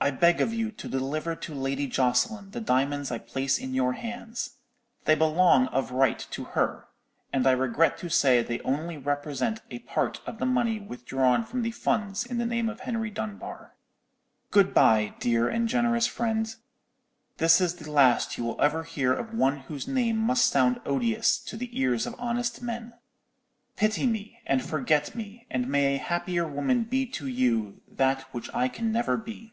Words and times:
I 0.00 0.10
beg 0.10 0.42
of 0.42 0.52
you 0.52 0.70
to 0.70 0.86
deliver 0.86 1.34
to 1.34 1.54
Lady 1.54 1.86
Jocelyn 1.86 2.50
the 2.50 2.60
diamonds 2.60 3.10
I 3.10 3.16
place 3.16 3.58
in 3.58 3.72
your 3.72 3.94
hands. 3.94 4.58
They 5.06 5.14
belong 5.14 5.66
of 5.68 5.92
right 5.92 6.18
to 6.32 6.44
her; 6.44 6.88
and 7.32 7.46
I 7.46 7.52
regret 7.52 7.96
to 8.00 8.10
say 8.10 8.42
they 8.42 8.60
only 8.60 8.98
represent 8.98 9.62
a 9.70 9.78
part 9.78 10.20
of 10.26 10.36
the 10.38 10.44
money 10.44 10.78
withdrawn 10.78 11.42
from 11.42 11.62
the 11.62 11.70
funds 11.70 12.26
in 12.26 12.36
the 12.36 12.44
name 12.44 12.68
of 12.68 12.80
Henry 12.80 13.08
Dunbar. 13.08 13.76
Good 14.50 14.74
bye, 14.74 15.14
dear 15.20 15.48
and 15.48 15.68
generous 15.70 16.06
friend; 16.06 16.54
this 17.38 17.58
it 17.62 17.78
the 17.78 17.90
last 17.90 18.36
you 18.36 18.44
will 18.44 18.60
ever 18.60 18.82
hear 18.82 19.14
of 19.14 19.32
one 19.32 19.60
whose 19.60 19.88
name 19.88 20.18
must 20.18 20.48
sound 20.48 20.82
odious 20.84 21.38
to 21.38 21.56
the 21.56 21.80
ears 21.80 22.04
of 22.06 22.14
honest 22.18 22.60
men. 22.60 22.92
Pity 23.76 24.06
me, 24.06 24.40
and 24.44 24.62
forget 24.62 25.14
me; 25.14 25.46
and 25.48 25.66
may 25.66 25.94
a 25.94 25.98
happier 25.98 26.46
woman 26.46 26.82
be 26.82 27.06
to 27.06 27.26
you 27.26 27.80
that 27.88 28.26
which 28.34 28.50
I 28.54 28.68
can 28.68 28.92
never 28.92 29.16
be! 29.16 29.52